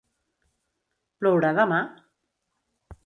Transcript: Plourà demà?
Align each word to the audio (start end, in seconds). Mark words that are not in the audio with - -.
Plourà 1.21 1.53
demà? 1.59 1.81